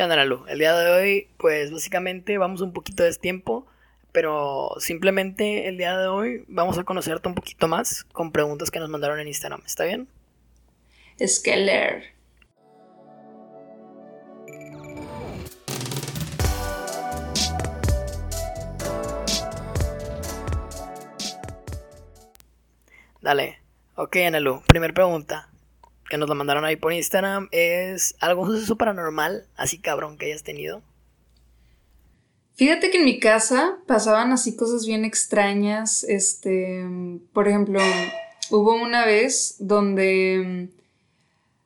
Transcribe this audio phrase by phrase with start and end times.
[0.00, 0.22] ¿Qué onda?
[0.48, 3.66] El día de hoy, pues básicamente vamos un poquito de tiempo,
[4.12, 8.78] pero simplemente el día de hoy vamos a conocerte un poquito más con preguntas que
[8.78, 9.60] nos mandaron en Instagram.
[9.66, 10.08] ¿Está bien?
[11.22, 12.14] Skeller.
[23.20, 23.58] Dale.
[23.96, 24.62] Ok, Analu.
[24.66, 25.49] Primer pregunta
[26.10, 30.42] que nos la mandaron ahí por Instagram es algún suceso paranormal así cabrón que hayas
[30.42, 30.82] tenido.
[32.56, 36.04] Fíjate que en mi casa pasaban así cosas bien extrañas.
[36.04, 36.84] Este,
[37.32, 37.80] por ejemplo,
[38.50, 40.68] hubo una vez donde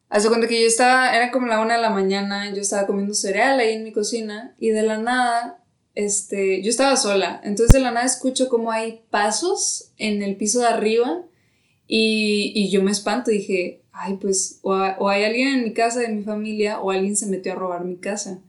[0.09, 3.15] hace cuenta que yo estaba, era como la una de la mañana, yo estaba comiendo
[3.15, 5.65] cereal ahí en mi cocina y de la nada,
[5.97, 10.61] este, yo estaba sola, entonces de la nada escucho como hay pasos en el piso
[10.61, 11.23] de arriba
[11.89, 14.75] y, y yo me espanto, dije, ay, pues, o,
[15.09, 17.97] hay alguien en mi casa de mi familia o alguien se metió a robar mi
[17.97, 18.41] casa.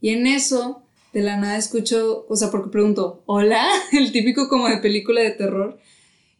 [0.00, 0.82] Y en eso,
[1.12, 5.30] de la nada escucho, o sea, porque pregunto, hola, el típico como de película de
[5.30, 5.78] terror,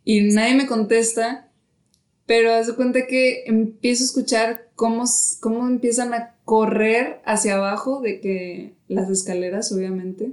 [0.05, 1.49] y nadie me contesta,
[2.27, 5.05] pero hace cuenta que empiezo a escuchar cómo,
[5.41, 10.33] cómo empiezan a correr hacia abajo de que las escaleras, obviamente.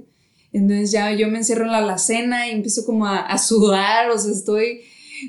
[0.52, 4.18] Entonces ya yo me encierro en la alacena y empiezo como a, a sudar, o
[4.18, 4.82] sea, estoy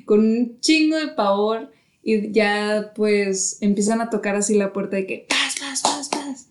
[0.05, 1.71] con un chingo de pavor
[2.03, 6.47] y ya pues empiezan a tocar así la puerta de que paz, paz, paz, paz.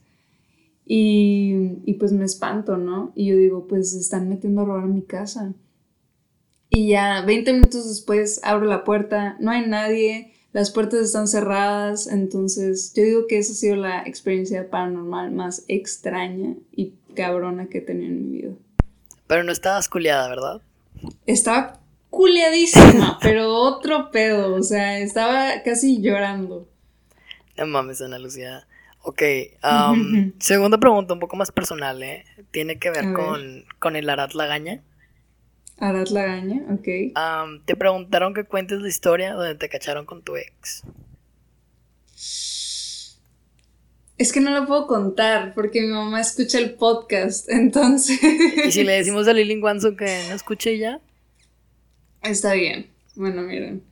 [0.84, 3.12] Y, y pues me espanto, ¿no?
[3.14, 5.52] Y yo digo, pues se están metiendo a robar mi casa.
[6.70, 12.06] Y ya 20 minutos después abro la puerta, no hay nadie, las puertas están cerradas,
[12.06, 17.78] entonces yo digo que esa ha sido la experiencia paranormal más extraña y cabrona que
[17.78, 18.52] he tenido en mi vida.
[19.26, 20.62] Pero no estabas culiada, ¿verdad?
[21.26, 21.77] Estaba
[22.10, 26.68] culiadísima, pero otro pedo, o sea, estaba casi llorando.
[27.56, 28.66] No mames, Ana Lucía.
[29.02, 29.22] Ok,
[30.38, 32.24] segunda pregunta, un poco más personal, ¿eh?
[32.50, 34.82] Tiene que ver con, con, el Arad Lagaña.
[35.78, 37.64] Arad Lagaña, ok.
[37.64, 40.84] te preguntaron que cuentes la historia donde te cacharon con tu ex.
[44.18, 48.18] Es que no lo puedo contar porque mi mamá escucha el podcast, entonces.
[48.66, 51.00] ¿Y si le decimos a Lili Wanzo que no escuche ya?
[52.22, 52.90] Está bien.
[53.14, 53.82] Bueno, miren.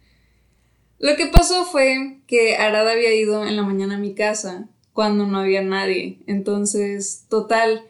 [0.99, 5.27] Lo que pasó fue que Arada había ido en la mañana a mi casa cuando
[5.27, 6.21] no había nadie.
[6.27, 7.85] Entonces, total,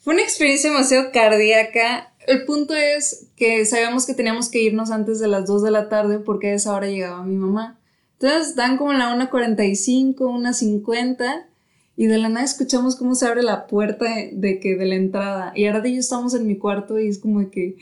[0.00, 2.12] fue una experiencia demasiado cardíaca.
[2.26, 5.88] El punto es que sabíamos que teníamos que irnos antes de las 2 de la
[5.88, 7.78] tarde porque a esa hora llegaba mi mamá.
[8.20, 11.46] Entonces, dan como la 1.45, 1.50
[11.98, 15.52] y de la nada escuchamos cómo se abre la puerta de, que de la entrada.
[15.56, 17.74] Y ahora de yo estamos en mi cuarto y es como de que,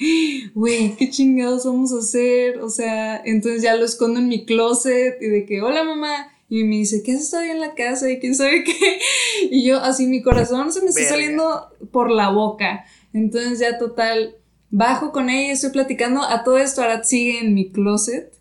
[0.55, 2.61] güey, ¿qué chingados vamos a hacer?
[2.61, 6.33] O sea, entonces ya lo escondo en mi closet y de que, hola mamá.
[6.49, 8.11] Y me dice, ¿qué haces todavía en la casa?
[8.11, 8.73] Y quién sabe qué.
[9.51, 12.87] Y yo, así mi corazón se me está saliendo por la boca.
[13.13, 14.37] Entonces ya total,
[14.71, 16.23] bajo con ella, estoy platicando.
[16.23, 18.33] A todo esto, Arad sigue en mi closet.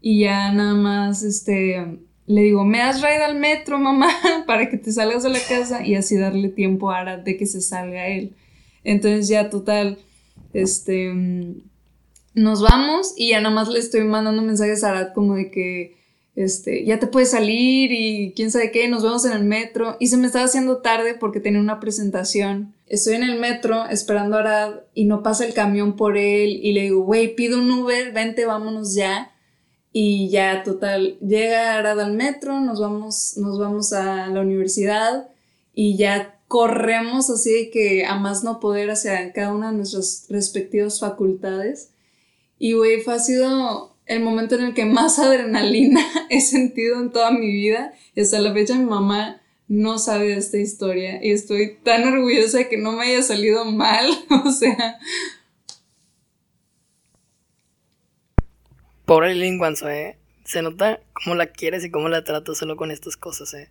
[0.00, 4.08] Y ya nada más, este, le digo, me das raid al metro, mamá,
[4.46, 7.46] para que te salgas de la casa y así darle tiempo a Arad de que
[7.46, 8.34] se salga él.
[8.82, 9.98] Entonces ya total,
[10.52, 11.62] este, mm,
[12.34, 15.96] nos vamos y ya nada más le estoy mandando mensajes a Arad como de que,
[16.34, 19.96] este, ya te puedes salir y quién sabe qué, nos vemos en el metro.
[20.00, 22.74] Y se me estaba haciendo tarde porque tenía una presentación.
[22.86, 26.72] Estoy en el metro esperando a Arad y no pasa el camión por él y
[26.72, 29.33] le digo, güey, pido un Uber, vente, vámonos ya.
[29.96, 35.28] Y ya, total, llega Arad al metro, nos vamos, nos vamos a la universidad
[35.72, 40.98] y ya corremos así que a más no poder hacia cada una de nuestras respectivas
[40.98, 41.90] facultades.
[42.58, 47.30] Y, güey, ha sido el momento en el que más adrenalina he sentido en toda
[47.30, 47.92] mi vida.
[48.16, 52.58] Y hasta la fecha mi mamá no sabe de esta historia y estoy tan orgullosa
[52.58, 54.10] de que no me haya salido mal.
[54.44, 54.98] o sea,
[59.04, 60.18] Pobre Linguanzo, eh.
[60.44, 63.70] Se nota cómo la quieres y cómo la tratas solo con estas cosas, eh.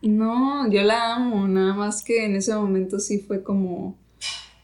[0.00, 3.96] No, yo la amo, nada más que en ese momento sí fue como,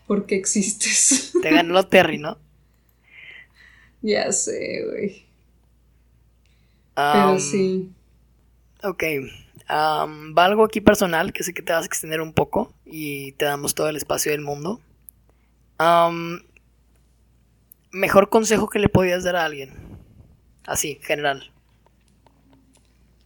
[0.07, 1.33] ¿por qué existes?
[1.41, 2.39] Te ganó Terry, ¿no?
[4.03, 5.27] Ya sé, güey.
[6.95, 7.91] Pero sí.
[8.83, 9.05] Ok.
[9.69, 13.45] va algo aquí personal que sé que te vas a extender un poco y te
[13.45, 14.81] damos todo el espacio del mundo.
[17.93, 19.90] mejor consejo que le podías dar a alguien.
[20.65, 21.51] Así, general.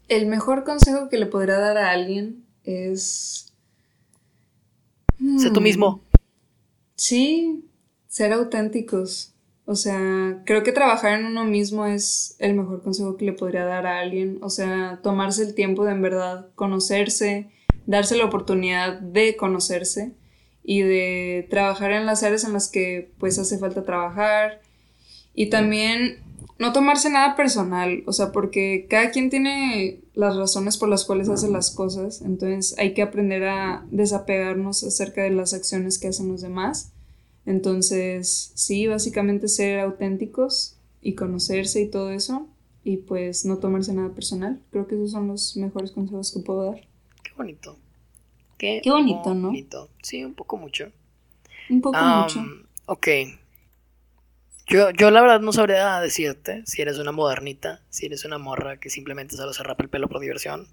[0.09, 3.53] El mejor consejo que le podría dar a alguien es...
[5.39, 5.97] Sé tú mismo.
[5.97, 6.19] Hmm,
[6.97, 7.65] sí,
[8.09, 9.35] ser auténticos.
[9.67, 13.65] O sea, creo que trabajar en uno mismo es el mejor consejo que le podría
[13.65, 14.39] dar a alguien.
[14.43, 17.49] O sea, tomarse el tiempo de en verdad conocerse,
[17.87, 20.13] darse la oportunidad de conocerse
[20.63, 24.61] y de trabajar en las áreas en las que pues hace falta trabajar
[25.35, 26.24] y también
[26.59, 31.29] no tomarse nada personal, o sea, porque cada quien tiene las razones por las cuales
[31.29, 36.29] hace las cosas, entonces hay que aprender a desapegarnos acerca de las acciones que hacen
[36.29, 36.93] los demás.
[37.45, 42.49] Entonces, sí, básicamente ser auténticos y conocerse y todo eso,
[42.85, 44.61] y pues no tomarse nada personal.
[44.71, 46.81] Creo que esos son los mejores consejos que puedo dar.
[47.23, 47.77] Qué bonito.
[48.57, 49.53] Qué, bonito, ¿no?
[50.03, 50.91] Sí, un poco mucho.
[51.69, 52.41] Un poco mucho.
[52.87, 53.09] Ok,
[54.67, 58.79] yo, yo la verdad no sabría decirte si eres una modernita, si eres una morra
[58.79, 60.67] que simplemente solo se rapa el pelo por diversión.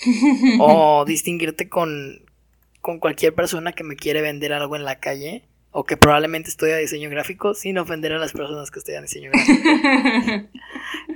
[0.60, 2.22] o distinguirte con,
[2.80, 5.44] con cualquier persona que me quiere vender algo en la calle.
[5.72, 9.62] O que probablemente estudia diseño gráfico sin ofender a las personas que estudian diseño gráfico.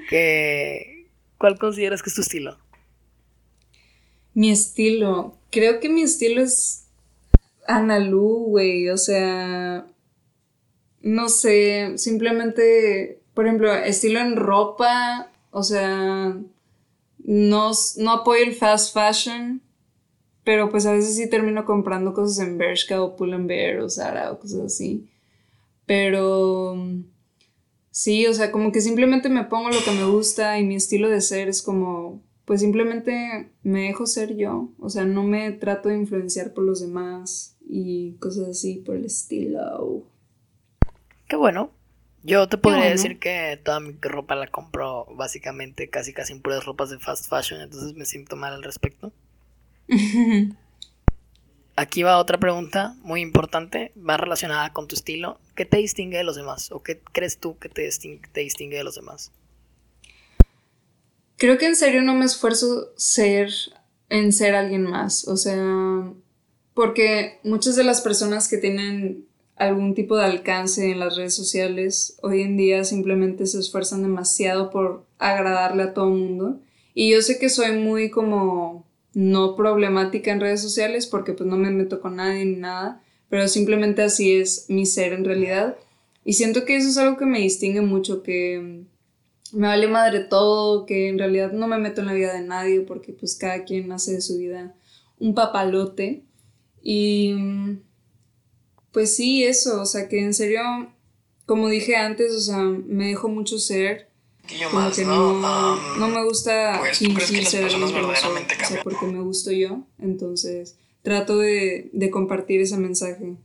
[0.09, 1.09] que,
[1.39, 2.57] ¿Cuál consideras que es tu estilo?
[4.33, 5.37] Mi estilo.
[5.51, 6.87] Creo que mi estilo es
[7.67, 8.91] Analu, güey.
[8.91, 9.87] O sea,
[11.05, 16.35] no sé, simplemente, por ejemplo, estilo en ropa, o sea,
[17.19, 19.61] no, no apoyo el fast fashion,
[20.45, 24.39] pero pues a veces sí termino comprando cosas en Bershka o Pull&Bear o Zara o
[24.39, 25.07] cosas así.
[25.85, 26.75] Pero
[27.91, 31.11] sí, o sea, como que simplemente me pongo lo que me gusta y mi estilo
[31.11, 35.91] de ser es como, pues simplemente me dejo ser yo, o sea, no me trato
[35.91, 40.14] de influenciar por los demás y cosas así por el estilo.
[41.35, 41.73] Qué bueno.
[42.23, 46.65] Yo te podría decir que toda mi ropa la compro básicamente casi casi en puras
[46.65, 49.13] ropas de fast fashion, entonces me siento mal al respecto.
[51.75, 55.41] Aquí va otra pregunta muy importante, va relacionada con tu estilo.
[55.57, 56.71] ¿Qué te distingue de los demás?
[56.71, 59.33] ¿O qué crees tú que te distingue, te distingue de los demás?
[61.37, 63.51] Creo que en serio no me esfuerzo ser
[64.09, 65.27] en ser alguien más.
[65.27, 66.13] O sea,
[66.75, 69.27] porque muchas de las personas que tienen
[69.57, 74.71] algún tipo de alcance en las redes sociales, hoy en día simplemente se esfuerzan demasiado
[74.71, 76.61] por agradarle a todo el mundo.
[76.95, 81.57] Y yo sé que soy muy como no problemática en redes sociales porque pues no
[81.57, 85.77] me meto con nadie ni nada, pero simplemente así es mi ser en realidad.
[86.25, 88.85] Y siento que eso es algo que me distingue mucho, que
[89.53, 92.81] me vale madre todo, que en realidad no me meto en la vida de nadie
[92.81, 94.75] porque pues cada quien hace de su vida
[95.19, 96.25] un papalote.
[96.83, 97.35] Y
[98.95, 100.63] pues sí, eso, o sea, que en serio,
[101.47, 104.09] como dije antes, o sea, me dejo mucho ser.
[104.71, 108.83] Como que no, no, me gusta pues, fingir ser alguien que no soy, o sea,
[108.85, 113.37] porque me gusto yo, entonces trato de, de compartir ese mensaje.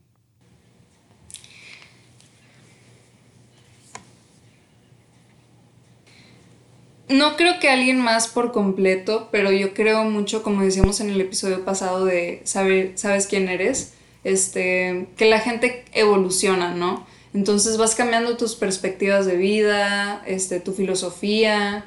[7.07, 11.19] No creo que alguien más por completo, pero yo creo mucho, como decíamos en el
[11.19, 13.93] episodio pasado, de saber, sabes quién eres
[14.23, 17.05] este, que la gente evoluciona, ¿no?
[17.33, 21.85] Entonces vas cambiando tus perspectivas de vida, este, tu filosofía,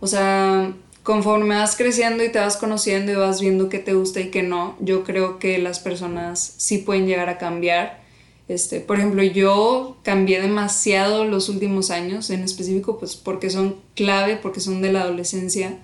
[0.00, 4.20] o sea, conforme vas creciendo y te vas conociendo y vas viendo qué te gusta
[4.20, 8.00] y qué no, yo creo que las personas sí pueden llegar a cambiar.
[8.48, 14.36] Este, por ejemplo, yo cambié demasiado los últimos años, en específico, pues porque son clave,
[14.36, 15.78] porque son de la adolescencia.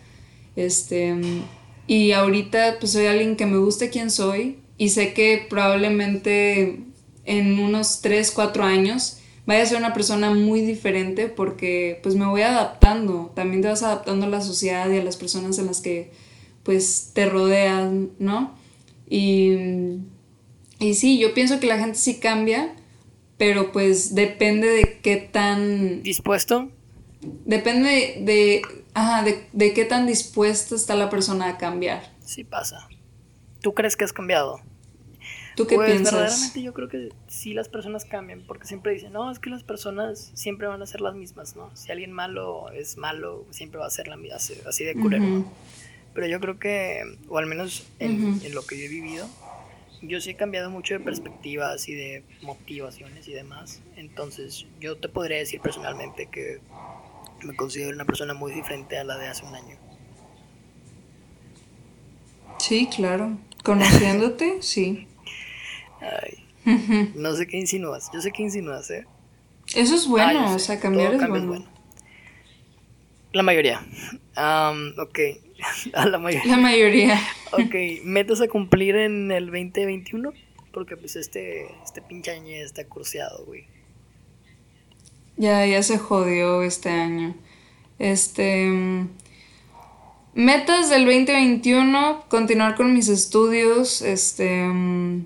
[0.57, 1.15] Este,
[1.87, 6.81] y ahorita, pues soy alguien que me gusta quién soy, y sé que probablemente
[7.25, 12.27] en unos 3, 4 años vaya a ser una persona muy diferente porque pues me
[12.27, 15.81] voy adaptando, también te vas adaptando a la sociedad y a las personas en las
[15.81, 16.11] que
[16.63, 18.57] pues te rodean, ¿no?
[19.09, 19.53] Y,
[20.81, 22.75] y sí, yo pienso que la gente sí cambia,
[23.39, 26.03] pero pues depende de qué tan...
[26.03, 26.69] ¿Dispuesto?
[27.45, 28.63] Depende de,
[28.95, 32.13] ajá, de, de qué tan dispuesta está la persona a cambiar.
[32.25, 32.89] Sí pasa.
[33.67, 34.61] ¿Tú crees que has cambiado?
[35.57, 36.13] ¿Tú qué pues, piensas?
[36.13, 39.65] verdaderamente yo creo que sí las personas cambian, porque siempre dicen, no, es que las
[39.65, 41.75] personas siempre van a ser las mismas, ¿no?
[41.75, 45.45] Si alguien malo es malo, siempre va a ser la misma, así de culero.
[46.15, 49.29] Pero yo creo que, o al menos en, en, lo que yo he vivido,
[50.01, 53.83] yo sí he cambiado mucho de perspectivas y de motivaciones y demás.
[53.97, 56.61] Entonces, yo te podría decir personalmente que
[57.43, 59.77] me considero una persona muy diferente a la de hace un año.
[62.59, 63.39] Sí, claro.
[63.67, 65.09] Conociéndote, sí.
[66.01, 67.13] Ay.
[67.17, 68.11] No sé qué insinúas.
[68.15, 69.07] Yo sé qué insinúas, ¿eh?
[69.75, 71.67] Eso es bueno, o sea, cambiar es bueno.
[73.33, 73.85] La mayoría.
[74.99, 75.19] ok.
[75.95, 76.51] A la mayoría.
[76.51, 77.21] La mayoría.
[77.53, 78.05] ok.
[78.05, 80.33] ¿Metas a cumplir en el 2021?
[80.73, 83.67] Porque pues este, este pinche año está curseado, güey.
[85.37, 87.35] Ya, ya se jodió este año.
[87.99, 89.07] Este.
[90.37, 94.65] Metas del 2021, continuar con mis estudios, este...
[94.67, 95.25] mm,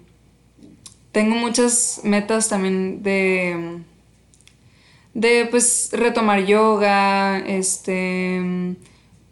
[1.11, 3.81] tengo muchas metas también de...
[5.12, 8.38] De pues retomar yoga, este...
[8.40, 8.76] mm,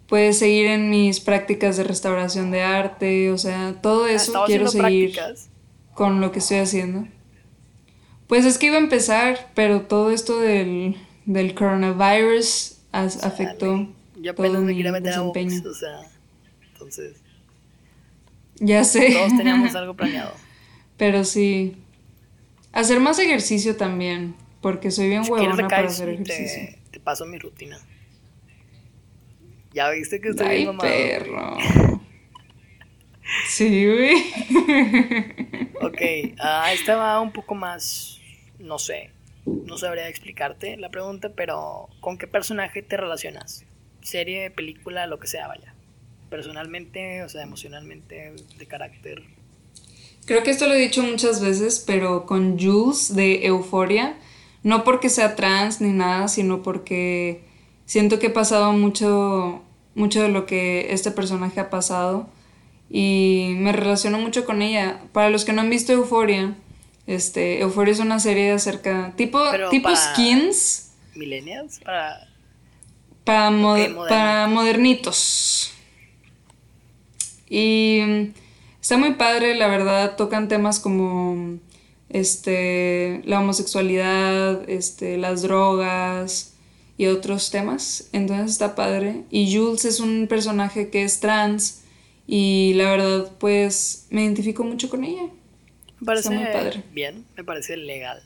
[0.08, 4.46] Pues seguir en mis prácticas de restauración de arte, o sea, todo Ah, eso estaba
[4.46, 5.48] quiero seguir prácticas.
[5.94, 7.06] con lo que estoy haciendo.
[8.26, 13.86] Pues es que iba a empezar, pero todo esto del, del coronavirus as- afectó
[14.20, 15.70] Yo apenas me quería meter a box, desempeño.
[15.70, 16.00] o sea,
[16.72, 17.16] entonces
[18.60, 19.12] Ya sé.
[19.12, 20.32] todos teníamos algo planeado.
[20.96, 21.76] Pero sí.
[22.72, 24.34] Hacer más ejercicio también.
[24.60, 26.66] Porque soy bien Si huevona para hacer ejercicio.
[26.66, 27.78] te, te paso mi rutina.
[29.72, 30.90] Ya viste que estoy Ay, bien mamado.
[30.90, 31.56] perro.
[33.46, 34.14] Sí, güey.
[35.80, 36.00] Ok,
[36.40, 38.18] ah, esta va un poco más,
[38.58, 39.10] no sé,
[39.46, 43.64] no sabría explicarte la pregunta, pero ¿con qué personaje te relacionas?
[44.02, 45.74] Serie, película, lo que sea, vaya.
[46.30, 49.22] Personalmente, o sea, emocionalmente, de carácter.
[50.26, 54.18] Creo que esto lo he dicho muchas veces, pero con Jules de Euforia,
[54.62, 57.44] no porque sea trans ni nada, sino porque
[57.86, 59.62] siento que he pasado mucho,
[59.94, 62.28] mucho de lo que este personaje ha pasado
[62.90, 65.00] y me relaciono mucho con ella.
[65.12, 66.54] Para los que no han visto Euforia,
[67.06, 72.28] este, Euforia es una serie acerca, tipo, Pero tipo skins Millennials, para...
[73.28, 73.50] para,
[74.08, 75.70] para modernitos.
[77.50, 78.32] Y mm,
[78.80, 81.58] está muy padre, la verdad, tocan temas como
[82.08, 86.54] este la homosexualidad, este las drogas
[86.96, 88.08] y otros temas.
[88.12, 89.24] Entonces está padre.
[89.30, 91.82] Y Jules es un personaje que es trans
[92.26, 95.28] y la verdad pues me identifico mucho con ella.
[96.00, 96.82] Me parece muy padre.
[96.92, 98.22] bien, me parece legal.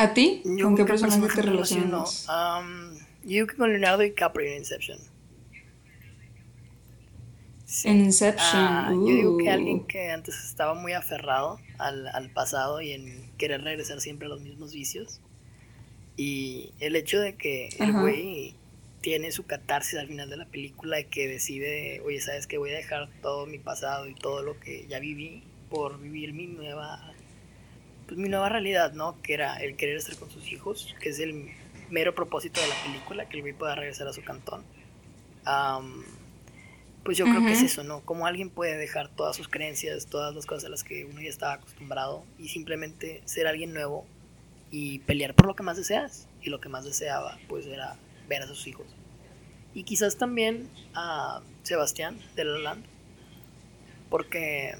[0.00, 0.40] ¿A ti?
[0.44, 2.26] Yo ¿Con qué ¿con personaje te relacionas?
[2.26, 4.98] Am, yo creo que con Leonardo DiCaprio en Inception.
[7.66, 7.88] Sí.
[7.88, 8.62] En Inception.
[8.62, 9.50] Ah, yo digo que uh.
[9.50, 14.30] alguien que antes estaba muy aferrado al, al pasado y en querer regresar siempre a
[14.30, 15.20] los mismos vicios.
[16.16, 18.54] Y el hecho de que el güey
[19.02, 22.70] tiene su catarsis al final de la película de que decide, oye, ¿sabes que Voy
[22.70, 27.09] a dejar todo mi pasado y todo lo que ya viví por vivir mi nueva,
[28.10, 29.22] pues mi nueva realidad, ¿no?
[29.22, 31.52] Que era el querer estar con sus hijos, que es el
[31.90, 34.64] mero propósito de la película, que el güey pueda regresar a su cantón.
[35.44, 36.02] Am,
[37.04, 38.00] pues yo creo que es eso, ¿no?
[38.00, 41.28] Como alguien puede dejar todas sus creencias, todas las cosas a las que uno ya
[41.28, 44.04] estaba acostumbrado y simplemente ser alguien nuevo
[44.72, 46.26] y pelear por lo que más deseas.
[46.42, 47.94] Y lo que más deseaba, pues era
[48.28, 48.86] ver a sus hijos.
[49.72, 52.84] Y quizás también a Sebastián de La La Land.
[54.08, 54.74] Porque.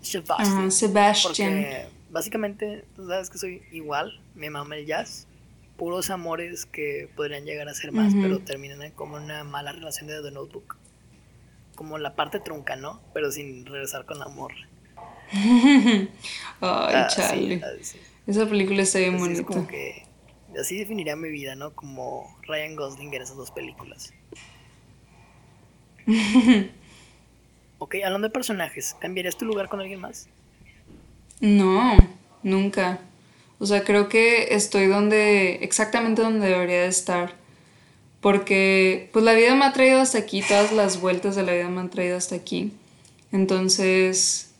[0.00, 0.66] Sebastián.
[0.66, 1.62] Ah, Sebastian.
[1.62, 5.26] Porque básicamente, tú sabes que soy igual, me mama el jazz.
[5.76, 10.20] Puros amores que podrían llegar a ser más, pero terminan como una mala relación de
[10.22, 10.76] The Notebook.
[11.76, 13.00] Como la parte trunca, ¿no?
[13.14, 14.52] Pero sin regresar con amor.
[15.32, 16.08] Ay,
[16.60, 17.62] Ah, sí, chale.
[17.64, 17.98] ah, sí.
[18.26, 19.46] Esa película está bien Así es bonita.
[19.46, 20.02] como que
[20.58, 21.72] así definiría mi vida, ¿no?
[21.74, 24.12] Como Ryan Gosling en esas dos películas.
[27.78, 30.28] ok, hablando de personajes, ¿cambiarías tu lugar con alguien más?
[31.40, 31.96] No,
[32.42, 33.00] nunca.
[33.58, 37.34] O sea, creo que estoy donde, exactamente donde debería de estar.
[38.20, 41.68] Porque, pues la vida me ha traído hasta aquí, todas las vueltas de la vida
[41.68, 42.72] me han traído hasta aquí.
[43.30, 44.50] Entonces,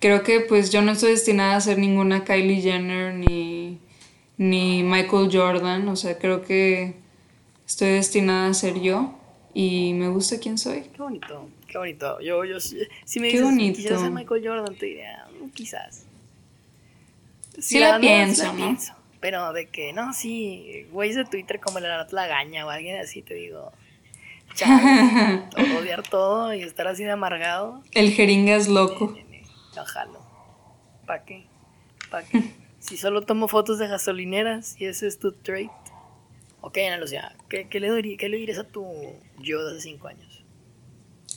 [0.00, 3.78] creo que pues yo no estoy destinada a ser ninguna Kylie Jenner ni,
[4.38, 5.88] ni Michael Jordan.
[5.88, 6.94] O sea, creo que
[7.66, 9.14] estoy destinada a ser yo
[9.54, 10.82] y me gusta quién soy.
[10.94, 12.20] Qué bonito, qué bonito.
[12.20, 12.76] Yo, yo, si
[13.20, 13.76] me Qué dices, bonito.
[13.76, 16.05] quisiera ser Michael Jordan, te diría, "Mm, quizás.
[17.58, 18.56] Sí la pienso, la ¿no?
[18.56, 18.92] pienso.
[19.20, 23.34] Pero de que, no, sí, güeyes de Twitter como la Lagaña o alguien así, te
[23.34, 23.72] digo,
[24.54, 25.42] chale,
[25.78, 27.82] odiar todo y estar así de amargado.
[27.92, 29.16] El jeringa es loco.
[31.06, 31.46] ¿Para qué?
[32.10, 32.42] ¿Para qué?
[32.78, 35.70] si solo tomo fotos de gasolineras y ese es tu trait.
[36.60, 38.86] Ok, Ana Lucía, ¿qué, qué le, dirí- qué le dirías a tu
[39.38, 40.44] yo de hace cinco años?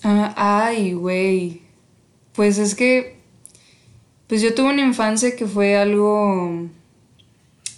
[0.03, 0.33] Ah,
[0.65, 1.61] ay, güey.
[2.33, 3.18] Pues es que,
[4.29, 6.67] pues yo tuve una infancia que fue algo,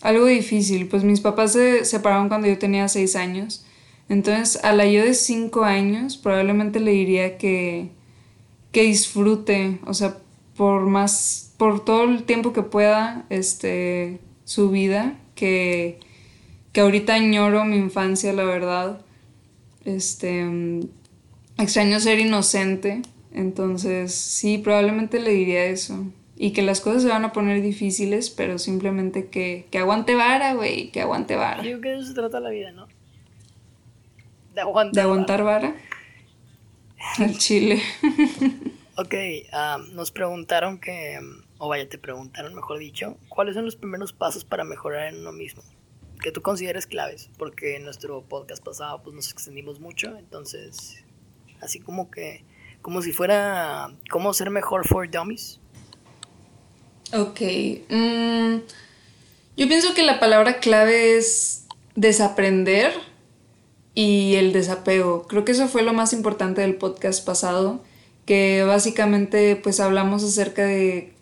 [0.01, 0.89] algo difícil.
[0.89, 3.65] Pues mis papás se separaron cuando yo tenía seis años.
[4.09, 7.91] Entonces, a la yo de cinco años, probablemente le diría que,
[8.73, 10.17] que disfrute, o sea,
[10.57, 16.01] por más, por todo el tiempo que pueda, este, su vida, que,
[16.73, 18.99] que ahorita añoro mi infancia, la verdad.
[19.85, 20.45] Este,
[21.57, 23.03] extraño ser inocente,
[23.33, 26.11] entonces sí, probablemente le diría eso.
[26.43, 30.55] Y que las cosas se van a poner difíciles, pero simplemente que, que aguante vara,
[30.55, 31.61] güey, que aguante vara.
[31.61, 32.87] Yo creo que eso se trata la vida, ¿no?
[34.55, 35.75] De aguantar, de aguantar vara.
[37.19, 37.79] El chile.
[38.97, 39.13] ok,
[39.53, 41.19] ah, nos preguntaron que,
[41.59, 45.31] o vaya, te preguntaron, mejor dicho, ¿cuáles son los primeros pasos para mejorar en uno
[45.31, 45.61] mismo?
[46.23, 51.05] Que tú consideres claves, porque en nuestro podcast pasado pues nos extendimos mucho, entonces,
[51.61, 52.43] así como que,
[52.81, 55.60] como si fuera, ¿cómo ser mejor for dummies?
[57.13, 57.41] Ok,
[57.89, 58.55] mm,
[59.57, 61.65] yo pienso que la palabra clave es
[61.95, 62.93] desaprender
[63.93, 65.27] y el desapego.
[65.27, 67.83] Creo que eso fue lo más importante del podcast pasado,
[68.25, 71.13] que básicamente pues hablamos acerca de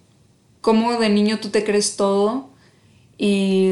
[0.61, 2.49] cómo de niño tú te crees todo
[3.17, 3.71] y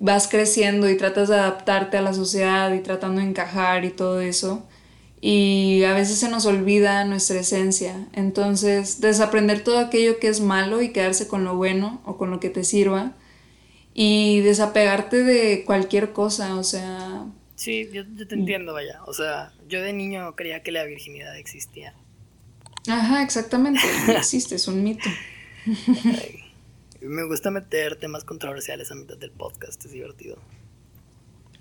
[0.00, 4.20] vas creciendo y tratas de adaptarte a la sociedad y tratando de encajar y todo
[4.20, 4.66] eso.
[5.20, 8.06] Y a veces se nos olvida nuestra esencia.
[8.12, 12.38] Entonces, desaprender todo aquello que es malo y quedarse con lo bueno o con lo
[12.40, 13.12] que te sirva.
[13.94, 17.26] Y desapegarte de cualquier cosa, o sea,
[17.58, 19.02] Sí, yo, te entiendo, vaya.
[19.06, 21.92] O sea, yo de niño creía que la virginidad existía.
[22.88, 23.80] Ajá, exactamente.
[24.06, 25.10] No existe, es un mito.
[27.00, 30.38] me gusta meter temas controversiales a mitad del podcast, es divertido.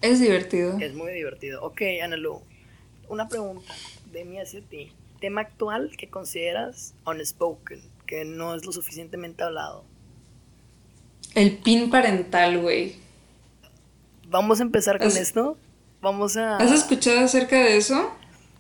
[0.02, 0.78] Es divertido.
[0.80, 1.64] Es muy divertido.
[1.64, 2.44] Ok, Analu,
[3.10, 3.74] una pregunta
[4.12, 4.92] de mí hacia ti.
[5.20, 9.84] Tema actual que consideras unspoken, que no es lo suficientemente hablado.
[11.34, 12.96] El pin parental, güey.
[14.30, 15.58] Vamos a empezar con esto.
[16.02, 16.58] Vamos a...
[16.58, 18.12] ¿Has escuchado acerca de eso?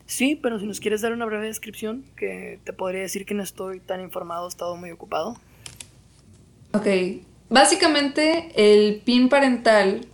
[0.06, 3.44] Sí, pero si nos quieres dar una breve descripción, que te podría decir que no
[3.44, 5.38] estoy tan informado, he estado muy ocupado.
[6.74, 6.88] Ok,
[7.50, 10.06] básicamente el PIN parental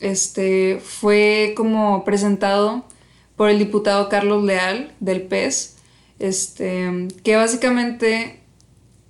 [0.00, 2.84] este, fue como presentado
[3.42, 5.74] por el diputado Carlos Leal del PES,
[6.20, 8.38] este, que básicamente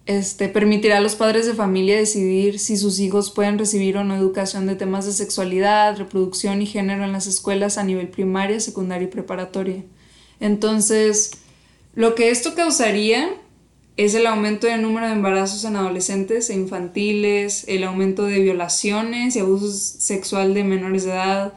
[0.07, 4.17] este, permitirá a los padres de familia decidir si sus hijos pueden recibir o no
[4.17, 9.07] educación de temas de sexualidad, reproducción y género en las escuelas a nivel primaria, secundaria
[9.07, 9.85] y preparatoria.
[10.41, 11.33] Entonces,
[11.95, 13.35] lo que esto causaría
[13.99, 19.37] es el aumento del número de embarazos en adolescentes e infantiles, el aumento de violaciones
[19.37, 21.53] y abusos sexual de menores de edad,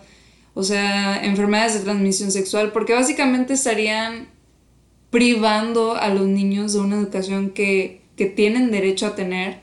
[0.56, 4.30] o sea, enfermedades de transmisión sexual, porque básicamente estarían
[5.12, 9.60] privando a los niños de una educación que que tienen derecho a tener.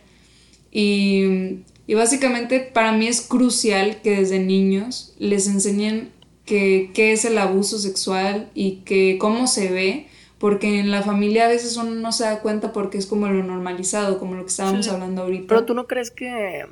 [0.70, 1.61] Y,
[1.94, 6.11] básicamente para mí es crucial que desde niños les enseñen
[6.46, 10.07] qué es el abuso sexual y que cómo se ve,
[10.38, 13.42] porque en la familia a veces uno no se da cuenta porque es como lo
[13.42, 15.46] normalizado, como lo que estábamos hablando ahorita.
[15.48, 16.64] Pero tú no crees que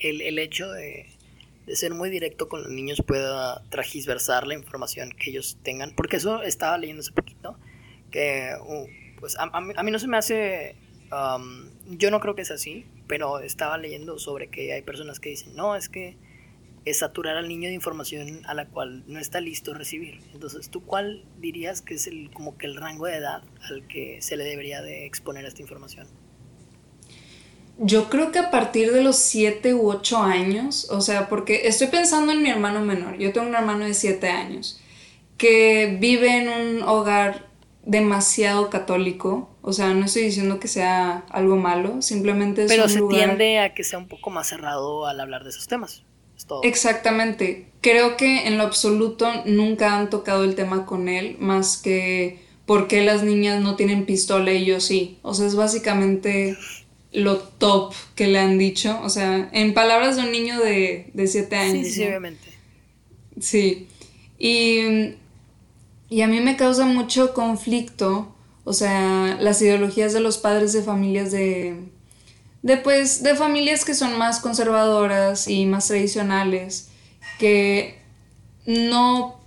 [0.00, 1.06] el, hecho de,
[1.74, 6.42] ser muy directo con los niños pueda tragisversar la información que ellos tengan, porque eso
[6.42, 7.58] estaba leyendo hace poquito,
[8.10, 8.86] que uh,
[9.20, 10.76] pues a, mí, no se me hace
[11.88, 15.56] yo no creo que es así, pero estaba leyendo sobre que hay personas que dicen,
[15.56, 16.16] no, es que
[16.84, 20.20] es saturar al niño de información a la cual no está listo a recibir.
[20.32, 24.22] Entonces, ¿tú cuál dirías que es el, como que el rango de edad al que
[24.22, 26.06] se le debería de exponer esta información?
[27.82, 31.86] Yo creo que a partir de los 7 u 8 años, o sea, porque estoy
[31.86, 34.78] pensando en mi hermano menor, yo tengo un hermano de 7 años,
[35.38, 37.48] que vive en un hogar
[37.86, 43.00] demasiado católico, o sea, no estoy diciendo que sea algo malo, simplemente es Pero se
[43.00, 46.02] tiende a que sea un poco más cerrado al hablar de esos temas.
[46.62, 47.68] Exactamente.
[47.80, 52.88] Creo que en lo absoluto nunca han tocado el tema con él, más que por
[52.88, 55.18] qué las niñas no tienen pistola y yo sí.
[55.22, 56.56] O sea, es básicamente
[57.12, 59.00] lo top que le han dicho.
[59.02, 61.86] O sea, en palabras de un niño de, de siete años.
[61.86, 62.48] Sí, sí, obviamente.
[63.40, 63.88] Sí.
[64.38, 65.14] Y,
[66.08, 70.82] y a mí me causa mucho conflicto o sea, las ideologías de los padres de
[70.82, 71.88] familias de,
[72.62, 76.90] de, pues, de familias que son más conservadoras y más tradicionales,
[77.38, 77.98] que
[78.66, 79.40] no,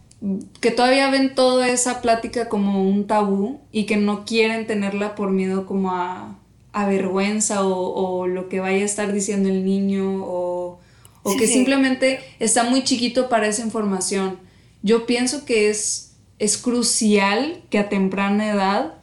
[0.59, 5.29] que todavía ven toda esa plática como un tabú y que no quieren tenerla por
[5.29, 6.39] miedo como a,
[6.73, 10.79] a vergüenza o, lo que vaya a estar diciendo el niño o,
[11.21, 14.39] o que simplemente está muy chiquito para esa información.
[14.81, 18.95] Yo pienso que es, es crucial que a temprana edad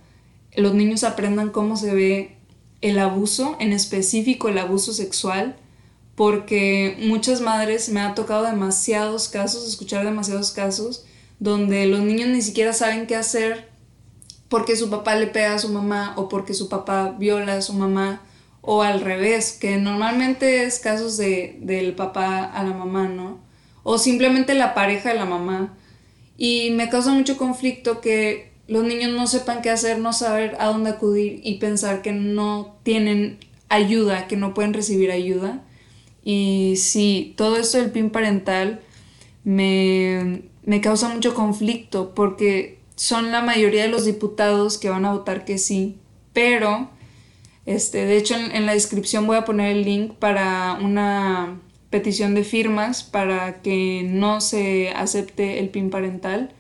[0.57, 2.37] los niños aprendan cómo se ve
[2.81, 5.57] el abuso, en específico el abuso sexual,
[6.17, 11.07] porque muchas madres me ha tocado demasiados casos, escuchar demasiados casos,
[11.39, 13.70] donde los niños ni siquiera saben qué hacer
[14.51, 17.73] porque su papá le pega a su mamá o porque su papá viola a su
[17.73, 18.21] mamá
[18.63, 23.39] o al revés, que normalmente es casos de, del papá a la mamá, ¿no?
[23.85, 25.79] O simplemente la pareja de la mamá.
[26.37, 30.67] Y me causa mucho conflicto que los niños no sepan qué hacer, no saber a
[30.67, 35.63] dónde acudir y pensar que no tienen ayuda, que no pueden recibir ayuda.
[36.25, 38.81] Y sí, todo esto del PIN parental
[39.45, 45.13] me, me causa mucho conflicto porque son la mayoría de los diputados que van a
[45.13, 45.99] votar que sí,
[46.35, 46.91] pero,
[47.65, 51.59] este, de hecho en, la descripción voy a poner el link para una
[51.89, 56.53] petición de firmas para que no se acepte el PIN parental,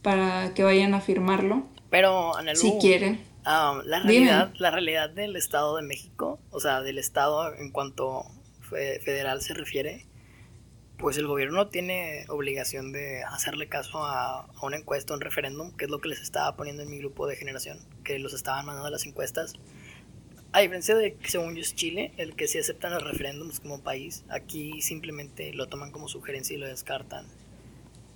[0.00, 1.66] para que vayan a firmarlo.
[1.90, 3.20] Pero, si quieren.
[3.44, 8.26] Ah, la, realidad, la realidad del Estado de México, o sea, del Estado en cuanto
[8.70, 10.06] federal se refiere,
[11.00, 15.90] pues el gobierno tiene obligación de hacerle caso a, una encuesta, un referéndum, que es
[15.90, 19.06] lo que les estaba poniendo en mi grupo de generación, que los estaban mandando las
[19.06, 19.54] encuestas.
[20.52, 23.82] A diferencia de que según yo es Chile, el que sí aceptan los referéndums como
[23.82, 27.26] país, aquí simplemente lo toman como sugerencia y lo descartan.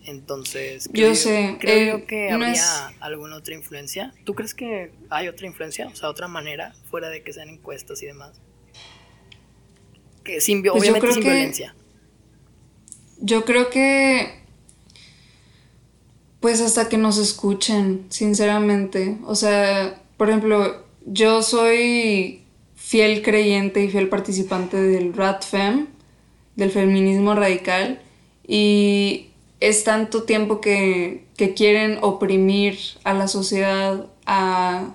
[0.04, 4.12] Entonces, creo yo sé, creo eh, que habría alguna otra influencia.
[4.24, 5.86] ¿Tú crees que hay otra influencia?
[5.86, 8.38] O sea, otra manera, fuera de que sean encuestas y demás.
[10.22, 11.74] Que sin, pues obviamente sin violencia.
[13.24, 14.34] Yo creo que.
[16.40, 19.16] Pues hasta que nos escuchen, sinceramente.
[19.24, 22.42] O sea, por ejemplo, yo soy
[22.76, 25.86] fiel creyente y fiel participante del RADFEM,
[26.56, 28.02] del feminismo radical,
[28.46, 34.92] y es tanto tiempo que, que quieren oprimir a la sociedad, a,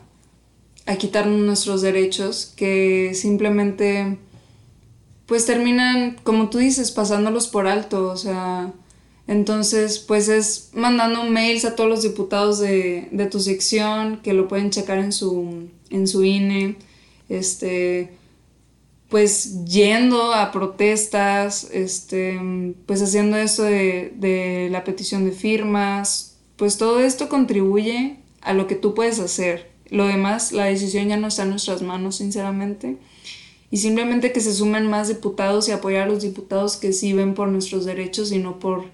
[0.85, 4.19] a quitarnos nuestros derechos, que simplemente
[5.29, 8.73] pues terminan, como tú dices, pasándolos por alto, o sea,
[9.27, 14.47] entonces pues es mandando mails a todos los diputados de, de tu sección que lo
[14.47, 16.77] pueden checar en su, en su INE,
[17.29, 18.09] este,
[19.07, 22.39] pues yendo a protestas, este,
[22.87, 28.65] pues haciendo esto de, de la petición de firmas, pues todo esto contribuye a lo
[28.65, 29.69] que tú puedes hacer.
[29.91, 32.97] Lo demás, la decisión ya no está en nuestras manos, sinceramente
[33.71, 37.33] y simplemente que se sumen más diputados y apoyar a los diputados que sí ven
[37.33, 38.85] por nuestros derechos y no por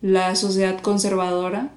[0.00, 1.74] la sociedad conservadora.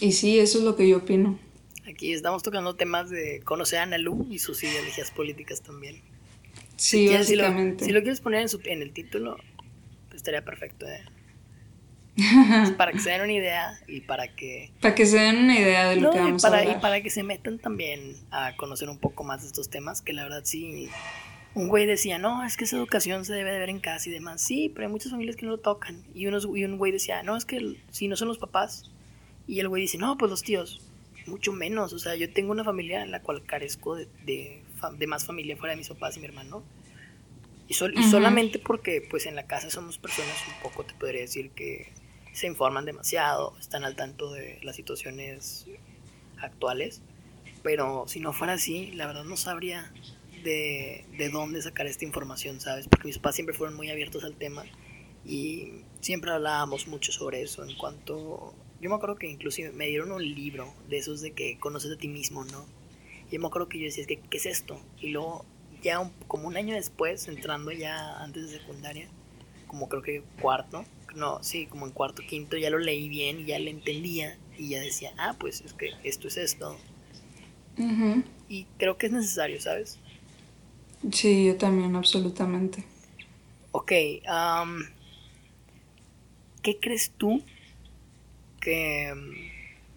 [0.00, 1.38] Y sí, eso es lo que yo opino.
[1.86, 6.00] Aquí estamos tocando temas de conocer a Ana Lu y sus ideologías políticas también.
[6.76, 7.84] Sí, básicamente.
[7.84, 9.36] Si lo, quieres poner en, su, en el título,
[10.08, 10.86] pues estaría perfecto.
[10.86, 11.04] ¿eh?
[12.76, 14.70] para que se den una idea y para que...
[14.80, 16.76] Para que se den una idea de lo que vamos para, a hablar.
[16.76, 20.12] Y para que se metan también a conocer un poco más de estos temas, que
[20.12, 20.88] la verdad sí...
[21.54, 24.12] Un güey decía, no, es que esa educación se debe de ver en casa y
[24.12, 24.40] demás.
[24.40, 26.02] Sí, pero hay muchas familias que no lo tocan.
[26.14, 28.90] Y, unos, y un güey decía, no, es que si no son los papás.
[29.46, 30.80] Y el güey dice, no, pues los tíos.
[31.26, 31.92] Mucho menos.
[31.92, 34.62] O sea, yo tengo una familia en la cual carezco de, de,
[34.96, 36.62] de más familia fuera de mis papás y mi hermano.
[37.68, 41.50] Y, y solamente porque pues en la casa somos personas un poco, te podría decir
[41.50, 41.92] que
[42.32, 45.66] se informan demasiado, están al tanto de las situaciones
[46.40, 47.02] actuales,
[47.62, 49.92] pero si no fuera así, la verdad no sabría
[50.42, 52.88] de, de dónde sacar esta información, ¿sabes?
[52.88, 54.64] Porque mis papás siempre fueron muy abiertos al tema
[55.24, 58.54] y siempre hablábamos mucho sobre eso en cuanto...
[58.80, 61.96] Yo me acuerdo que inclusive me dieron un libro de esos de que conoces a
[61.96, 62.66] ti mismo, ¿no?
[63.30, 64.80] Yo me acuerdo que yo decía, ¿qué, qué es esto?
[65.00, 65.44] Y luego,
[65.82, 69.08] ya como un año después, entrando ya antes de secundaria,
[69.68, 73.44] como creo que cuarto, no, sí, como en cuarto, quinto, ya lo leí bien y
[73.44, 76.78] ya lo entendía y ya decía, ah, pues es que esto es esto.
[78.48, 79.98] Y creo que es necesario, ¿sabes?
[81.10, 82.84] Sí, yo también, absolutamente.
[83.72, 83.92] Ok,
[86.62, 87.42] ¿qué crees tú
[88.60, 89.12] que,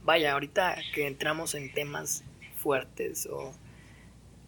[0.04, 2.24] vaya, ahorita que entramos en temas
[2.58, 3.54] fuertes o...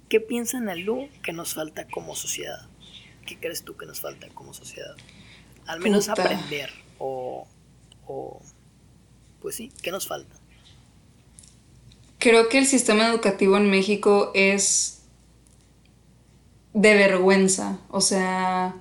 [0.10, 2.70] ¿Qué piensa Nalu que nos falta como sociedad?
[3.26, 4.96] ¿Qué crees tú que nos falta como sociedad?
[5.68, 7.46] Al menos aprender o,
[8.08, 8.42] o,
[9.42, 10.36] pues sí, ¿qué nos falta?
[12.20, 15.04] Creo que el sistema educativo en México es
[16.74, 17.80] de vergüenza.
[17.90, 18.76] O sea,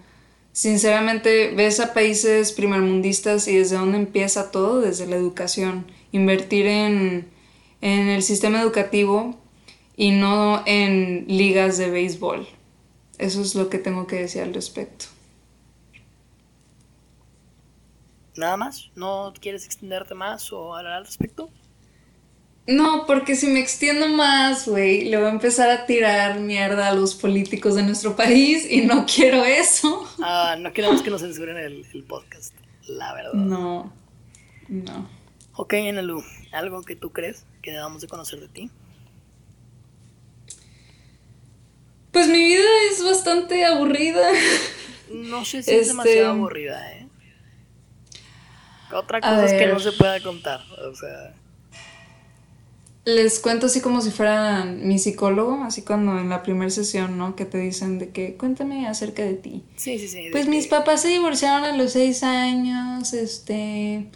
[0.53, 5.91] sinceramente ves a países primermundistas y desde dónde empieza todo, desde la educación.
[6.13, 7.29] Invertir en,
[7.81, 9.39] en el sistema educativo
[9.97, 12.47] y no en ligas de béisbol.
[13.19, 15.07] Eso es lo que tengo que decir al respecto.
[18.37, 18.91] ¿Nada más?
[18.95, 21.51] ¿No quieres extenderte más o hablar al respecto?
[22.67, 26.95] No, porque si me extiendo más, güey, le voy a empezar a tirar mierda a
[26.95, 30.07] los políticos de nuestro país y no quiero eso.
[30.21, 32.55] Ah, no queremos que nos censuren el, el podcast,
[32.89, 33.35] la verdad.
[33.35, 33.93] No,
[34.69, 35.09] no.
[35.55, 36.23] Ok, Enelu,
[36.53, 38.71] ¿algo que tú crees que debamos de conocer de ti?
[42.11, 44.29] Pues mi vida es bastante aburrida.
[45.11, 47.06] No sé si es demasiado este, aburrida, ¿eh?
[48.99, 51.35] Otra cosa es que no se pueda contar, o sea.
[53.05, 57.37] les cuento así como si fueran mi psicólogo, así cuando en la primera sesión, ¿no?
[57.37, 59.63] Que te dicen de que cuéntame acerca de ti.
[59.77, 60.29] Sí, sí, sí.
[60.33, 64.11] Pues mis papás se divorciaron a los seis años, este...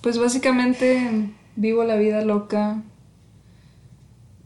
[0.00, 2.82] Pues básicamente vivo la vida loca.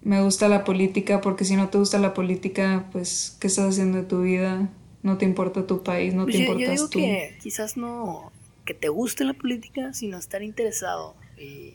[0.02, 3.98] Me gusta la política porque si no te gusta la política, pues ¿qué estás haciendo
[3.98, 4.68] de tu vida?
[5.02, 6.98] No te importa tu país, no te Pues yo, importas yo digo tú.
[7.00, 8.32] que quizás no
[8.68, 11.72] que te guste la política, sino estar interesado y,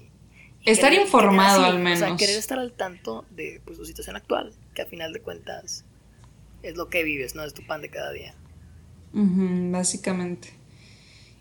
[0.62, 2.20] y Estar querer- informado, querer- al O sea, menos.
[2.20, 5.86] querer estar al tanto de pues, tu situación actual, que a final de cuentas
[6.62, 8.36] es lo que vives, no es tu pan de cada día.
[9.14, 10.50] Básicamente.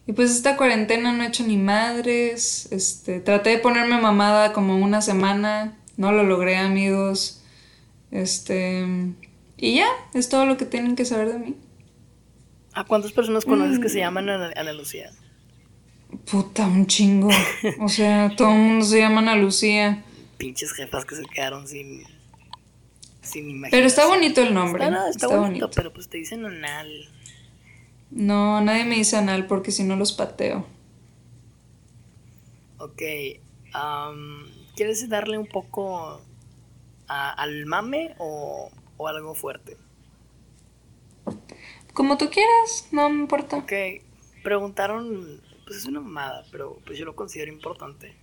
[0.06, 2.68] Y pues esta cuarentena no he hecho ni madres.
[2.72, 5.76] Este, traté de ponerme mamada como una semana.
[5.96, 7.42] No lo logré, amigos.
[8.10, 8.84] Este.
[9.58, 11.56] Y ya, es todo lo que tienen que saber de mí.
[12.74, 13.82] ¿A cuántas personas conoces Mm.
[13.82, 15.10] que se llaman Ana, Ana Lucía?
[16.30, 17.28] Puta, un chingo.
[17.80, 20.04] O sea, todo el mundo se llama Ana Lucía.
[20.38, 22.02] Pinches jefas que se quedaron sin
[23.22, 23.70] sin imaginación.
[23.70, 24.84] Pero está bonito el nombre.
[24.84, 25.70] Está, no, está está bonito, bonito.
[25.74, 27.08] pero pues te dicen anal.
[28.10, 30.66] No, nadie me dice anal porque si no los pateo.
[32.78, 33.02] Ok.
[33.72, 36.20] am, ¿Quieres darle un poco
[37.08, 39.76] a- al mame o, o algo fuerte?
[41.92, 43.56] Como tú quieras, no me importa.
[43.58, 43.72] Ok.
[44.42, 45.40] Preguntaron,
[45.72, 48.14] pues es una mamada, pero pues yo lo considero importante.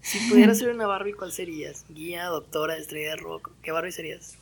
[0.00, 1.84] Si pudieras ser una Barbie, ¿cuál serías?
[1.90, 3.50] Guía, doctora, estrella de rock.
[3.62, 4.36] ¿Qué Barbie serías?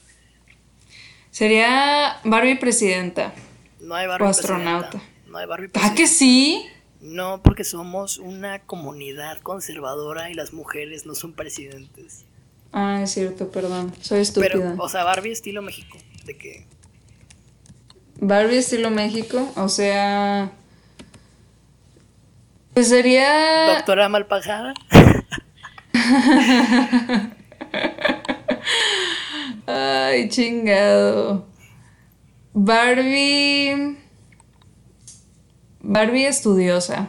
[1.33, 3.35] Sería Barbie presidenta.
[3.81, 4.91] No hay Barbie O astronauta.
[4.91, 5.31] presidenta.
[5.31, 6.07] No hay Barbie ¿Ah, que presidenta.
[6.15, 6.67] sí?
[7.01, 12.25] No, porque somos una comunidad conservadora y las mujeres no son presidentes.
[12.73, 13.93] Ah, es cierto, perdón.
[14.01, 14.51] Soy estúpida.
[14.53, 15.99] Pero, o sea, Barbie estilo México.
[16.25, 16.65] De que
[18.21, 20.53] Barbie estilo México, o sea.
[22.77, 23.75] Pues sería.
[23.77, 24.75] doctora Malpajada.
[29.67, 31.47] Ay, chingado.
[32.53, 33.97] Barbie.
[35.81, 37.09] Barbie estudiosa.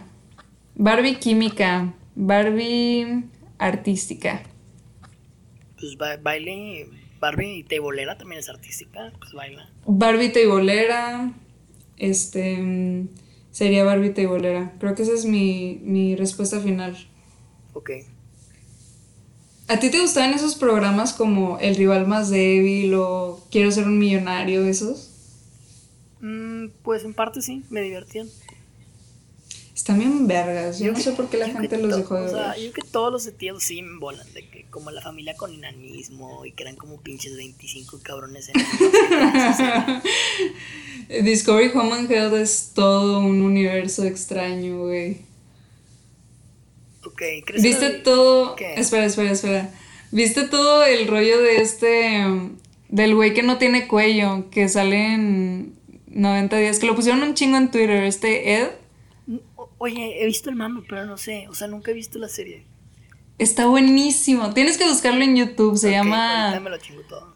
[0.75, 1.93] Barbie química.
[2.15, 3.25] Barbie
[3.60, 4.43] artística.
[5.77, 6.88] Pues ba- baile,
[7.19, 9.67] Barbie teibolera también es artística, pues baila.
[9.86, 11.34] Barbie teibolera.
[11.97, 13.03] Este.
[13.57, 14.71] Sería Barbie teibolera.
[14.77, 16.95] Creo que esa es mi, mi respuesta final.
[17.73, 17.89] Ok.
[19.67, 23.97] ¿A ti te gustaban esos programas como El rival más débil o Quiero ser un
[23.97, 25.09] millonario, esos?
[26.21, 28.29] Mm, pues en parte sí, me divertían.
[29.77, 30.79] Están bien vergas.
[30.79, 32.59] Yo no sé por qué la gente los dejó de O sea, ver.
[32.63, 35.53] yo creo que todos los sentidos sí me volan, de que como la familia con
[35.53, 40.01] enanismo y que eran como pinches 25 cabrones enanos.
[41.23, 45.17] Discovery Home and Health es todo un universo extraño, güey.
[47.05, 48.55] ok, ¿crees ¿Viste que- todo?
[48.55, 48.73] ¿Qué?
[48.75, 49.69] Espera, espera, espera.
[50.11, 52.25] ¿Viste todo el rollo de este.
[52.89, 55.75] del güey que no tiene cuello, que sale en
[56.07, 58.69] 90 días, que lo pusieron un chingo en Twitter, este Ed?
[59.79, 62.65] Oye, he visto el mame, pero no sé, o sea, nunca he visto la serie.
[63.37, 64.53] Está buenísimo.
[64.53, 65.77] Tienes que buscarlo en YouTube.
[65.77, 66.59] Se llama.
[66.59, 67.35] me lo chingo todo.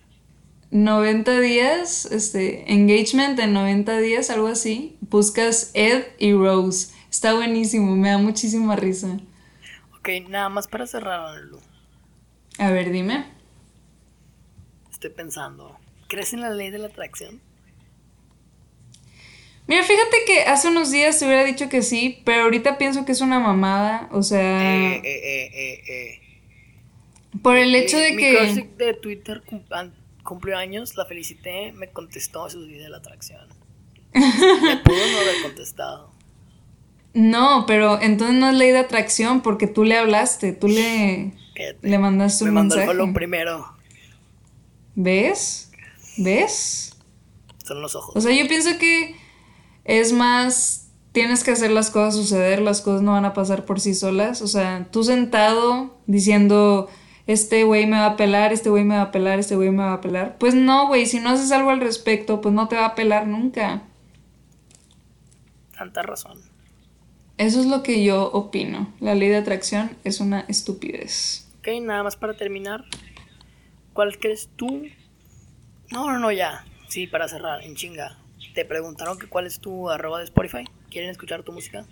[0.72, 4.98] 90 días, este, engagement en 90 días, algo así.
[5.02, 6.94] Buscas Ed y Rose.
[7.10, 9.20] Está buenísimo, me da muchísima risa.
[10.00, 11.60] Ok, nada más para cerrar, Lu.
[12.58, 13.26] A ver, dime.
[14.90, 15.78] Estoy pensando,
[16.08, 17.42] ¿crees en la ley de la atracción?
[19.72, 23.14] Mira, fíjate que hace unos días te hubiera dicho que sí, pero ahorita pienso que
[23.14, 24.10] es una mamada.
[24.12, 27.40] O sea, Eh, eh, eh, eh, eh.
[27.42, 28.36] por el hecho Mi- de mi que.
[28.38, 29.42] crush de Twitter
[30.24, 33.48] cumplió años, la felicité, me contestó su ley de la atracción.
[34.14, 34.22] Me
[34.84, 36.12] pudo no haber contestado.
[37.14, 41.32] No, pero entonces no es ley de atracción porque tú le hablaste, tú le,
[41.82, 42.98] le mandaste me un mandó el mensaje.
[42.98, 43.74] follow primero.
[44.96, 45.72] ¿Ves?
[46.18, 46.98] ¿Ves?
[47.64, 48.16] Son los ojos.
[48.18, 49.16] O sea, yo pienso que
[49.86, 53.80] es más, tienes que hacer las cosas suceder, las cosas no van a pasar por
[53.80, 54.42] sí solas.
[54.42, 56.90] O sea, tú sentado diciendo,
[57.28, 59.84] este güey me va a pelar, este güey me va a pelar, este güey me
[59.84, 60.38] va a pelar.
[60.38, 63.28] Pues no, güey, si no haces algo al respecto, pues no te va a pelar
[63.28, 63.84] nunca.
[65.78, 66.40] Tanta razón.
[67.38, 68.94] Eso es lo que yo opino.
[69.00, 71.48] La ley de atracción es una estupidez.
[71.60, 72.86] Ok, nada más para terminar.
[73.94, 74.86] ¿Cuál crees tú?
[75.92, 76.66] No, no, no, ya.
[76.88, 78.21] Sí, para cerrar, en chinga.
[78.54, 80.66] Te preguntaron que cuál es tu arroba de Spotify.
[80.90, 81.86] ¿Quieren escuchar tu música?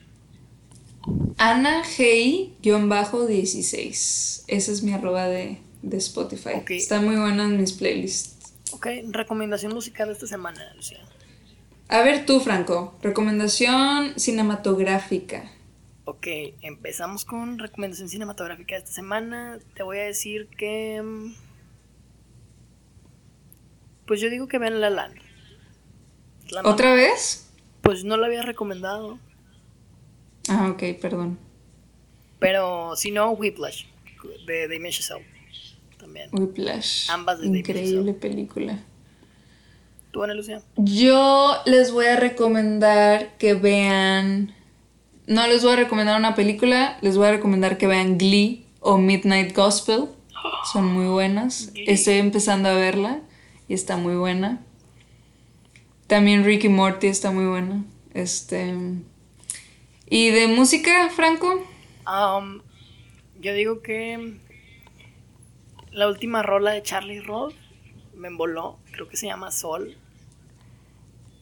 [1.37, 4.43] Ana G-16.
[4.47, 6.51] Esa es mi arroba de, de Spotify.
[6.55, 6.71] Ok.
[6.71, 8.53] Está muy buena en mis playlists.
[8.71, 10.99] Ok, recomendación musical de esta semana, Lucía.
[11.87, 15.51] A ver tú, Franco, recomendación cinematográfica.
[16.05, 16.27] Ok,
[16.61, 19.59] empezamos con recomendación cinematográfica de esta semana.
[19.75, 21.01] Te voy a decir que.
[21.01, 21.33] mm,
[24.05, 25.15] Pues yo digo que vean La Land.
[26.51, 27.49] La ¿Otra vez?
[27.81, 29.19] Pues no la había recomendado.
[30.47, 31.37] Ah, ok, perdón.
[32.39, 33.85] Pero si no, Whiplash.
[34.45, 35.25] De Damien Chazelle.
[35.97, 36.29] También.
[36.31, 37.09] Whiplash.
[37.11, 38.79] Ambas de Increíble película.
[40.11, 40.61] ¿Tú, Ana Lucía?
[40.77, 44.55] Yo les voy a recomendar que vean.
[45.27, 48.97] No les voy a recomendar una película, les voy a recomendar que vean Glee o
[48.97, 50.05] Midnight Gospel.
[50.73, 51.71] Son muy buenas.
[51.73, 51.85] Glee.
[51.87, 53.21] Estoy empezando a verla
[53.67, 54.65] y está muy buena.
[56.09, 57.85] También Ricky Morty está muy buena.
[58.15, 58.73] Este.
[60.07, 61.63] ¿Y de música, Franco?
[62.07, 62.63] Um,
[63.39, 64.39] yo digo que
[65.91, 67.53] la última rola de Charlie Roth
[68.15, 69.95] me emboló, creo que se llama Sol.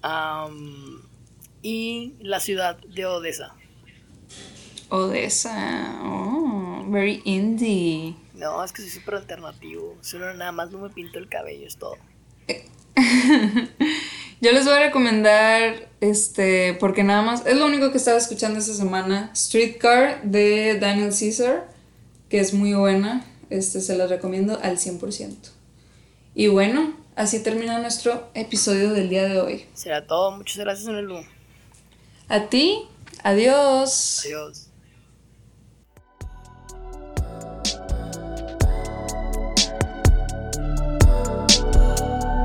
[0.04, 1.00] Um,
[1.62, 3.56] y la ciudad de Odessa.
[4.90, 5.98] Odessa.
[6.04, 8.18] Oh, very indie.
[8.34, 9.96] No, es que soy súper alternativo.
[10.02, 11.96] Solo nada más no me pinto el cabello, es todo.
[14.40, 18.60] Yo les voy a recomendar, este, porque nada más, es lo único que estaba escuchando
[18.60, 21.68] esta semana, Streetcar de Daniel Caesar,
[22.30, 25.36] que es muy buena, este, se la recomiendo al 100%.
[26.36, 29.66] Y bueno, así termina nuestro episodio del día de hoy.
[29.74, 30.30] Será todo.
[30.30, 31.26] Muchas gracias, Nelu.
[32.28, 32.84] A ti,
[33.24, 34.22] adiós.
[34.24, 34.67] Adiós.